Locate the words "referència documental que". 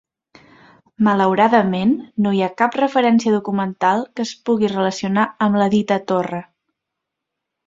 2.81-4.27